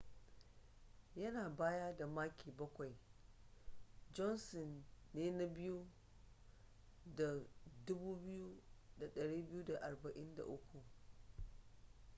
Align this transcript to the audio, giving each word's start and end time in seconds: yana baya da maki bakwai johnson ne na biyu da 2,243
yana 1.15 1.49
baya 1.49 1.97
da 1.97 2.07
maki 2.07 2.51
bakwai 2.51 2.95
johnson 4.13 4.83
ne 5.13 5.31
na 5.31 5.45
biyu 5.47 5.87
da 7.15 7.39
2,243 7.85 10.81